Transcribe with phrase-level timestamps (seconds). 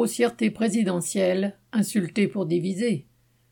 [0.00, 3.04] Grossièreté présidentielle, insulté pour diviser.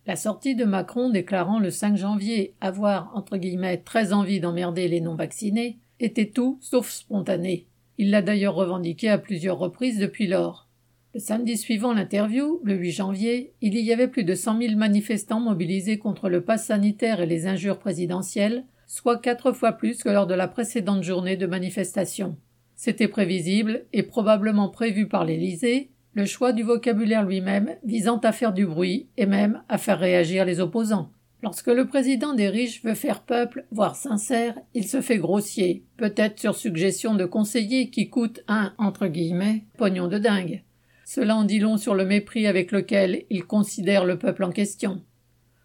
[0.06, 5.02] La sortie de Macron déclarant le 5 janvier avoir, entre guillemets, très envie d'emmerder les
[5.02, 7.66] non-vaccinés, était tout sauf spontané.
[7.98, 10.70] Il l'a d'ailleurs revendiqué à plusieurs reprises depuis lors.
[11.12, 15.40] Le samedi suivant l'interview, le 8 janvier, il y avait plus de 100 000 manifestants
[15.40, 20.26] mobilisés contre le pass sanitaire et les injures présidentielles, soit quatre fois plus que lors
[20.26, 22.38] de la précédente journée de manifestation.
[22.74, 28.52] C'était prévisible et probablement prévu par l'Élysée, le choix du vocabulaire lui-même visant à faire
[28.52, 31.12] du bruit et même à faire réagir les opposants.
[31.44, 36.40] Lorsque le président des riches veut faire peuple, voire sincère, il se fait grossier, peut-être
[36.40, 40.64] sur suggestion de conseillers qui coûtent un, entre guillemets, pognon de dingue.
[41.04, 45.00] Cela en dit long sur le mépris avec lequel il considère le peuple en question.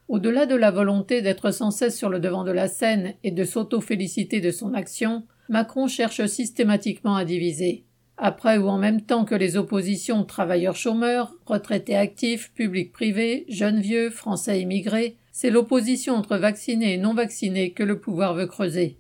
[0.08, 3.44] Au-delà de la volonté d'être sans cesse sur le devant de la scène et de
[3.44, 7.86] s'auto-féliciter de son action, Macron cherche systématiquement à diviser.
[8.18, 13.82] Après ou en même temps que les oppositions travailleurs chômeurs, retraités actifs, publics privés, jeunes
[13.82, 18.98] vieux, français immigrés, c'est l'opposition entre vaccinés et non vaccinés que le pouvoir veut creuser.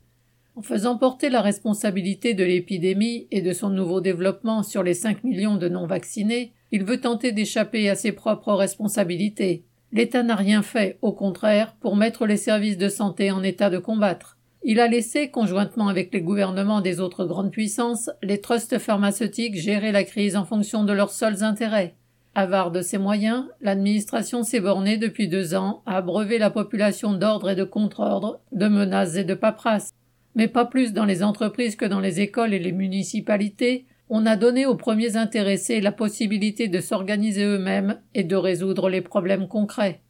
[0.55, 5.23] En faisant porter la responsabilité de l'épidémie et de son nouveau développement sur les 5
[5.23, 9.63] millions de non vaccinés, il veut tenter d'échapper à ses propres responsabilités.
[9.91, 13.77] L'État n'a rien fait, au contraire, pour mettre les services de santé en état de
[13.77, 14.32] combattre.
[14.65, 19.91] Il a laissé, conjointement avec les gouvernements des autres grandes puissances, les trusts pharmaceutiques gérer
[19.91, 21.95] la crise en fonction de leurs seuls intérêts.
[22.33, 27.49] Avare de ses moyens, l'administration s'est bornée depuis deux ans à abreuver la population d'ordre
[27.49, 29.91] et de contre-ordre, de menaces et de paperasses.
[30.35, 34.37] Mais pas plus dans les entreprises que dans les écoles et les municipalités, on a
[34.37, 40.02] donné aux premiers intéressés la possibilité de s'organiser eux-mêmes et de résoudre les problèmes concrets.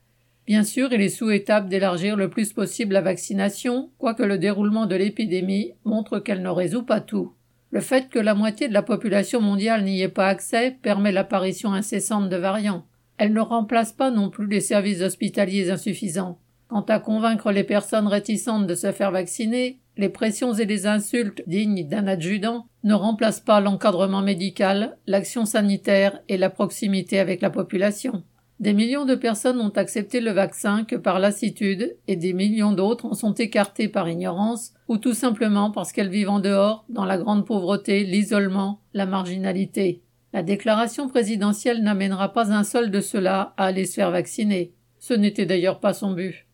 [0.45, 4.95] Bien sûr, il est souhaitable d'élargir le plus possible la vaccination, quoique le déroulement de
[4.95, 7.33] l'épidémie montre qu'elle ne résout pas tout.
[7.72, 11.73] Le fait que la moitié de la population mondiale n'y ait pas accès permet l'apparition
[11.73, 12.86] incessante de variants.
[13.17, 16.39] Elle ne remplace pas non plus les services hospitaliers insuffisants.
[16.67, 21.42] Quant à convaincre les personnes réticentes de se faire vacciner, les pressions et les insultes
[21.48, 27.49] dignes d'un adjudant ne remplacent pas l'encadrement médical, l'action sanitaire et la proximité avec la
[27.49, 28.23] population.
[28.63, 33.07] Des millions de personnes ont accepté le vaccin que par lassitude et des millions d'autres
[33.07, 37.17] en sont écartées par ignorance ou tout simplement parce qu'elles vivent en dehors, dans la
[37.17, 40.01] grande pauvreté, l'isolement, la marginalité.
[40.31, 44.71] La déclaration présidentielle n'amènera pas un seul de ceux-là à aller se faire vacciner.
[44.97, 46.47] Ce n'était d'ailleurs pas son but.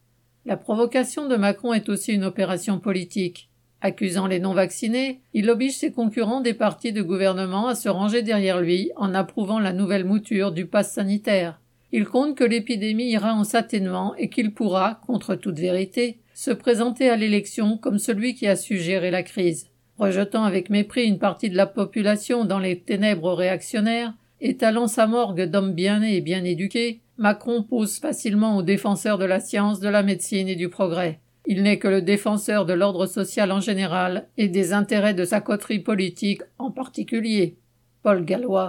[0.48, 3.52] La provocation de Macron est aussi une opération politique.
[3.82, 8.62] Accusant les non-vaccinés, il oblige ses concurrents des partis de gouvernement à se ranger derrière
[8.62, 11.60] lui en approuvant la nouvelle mouture du pass sanitaire.
[11.92, 17.10] Il compte que l'épidémie ira en s'atténuant et qu'il pourra, contre toute vérité, se présenter
[17.10, 19.68] à l'élection comme celui qui a su gérer la crise.
[19.98, 25.44] Rejetant avec mépris une partie de la population dans les ténèbres réactionnaires, étalant sa morgue
[25.44, 29.90] d'hommes bien nés et bien éduqués, Macron pose facilement aux défenseurs de la science, de
[29.90, 31.20] la médecine et du progrès.
[31.46, 35.42] Il n'est que le défenseur de l'ordre social en général et des intérêts de sa
[35.42, 37.58] coterie politique en particulier.
[38.04, 38.68] Paul Gallois.